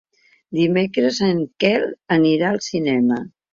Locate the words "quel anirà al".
1.65-2.61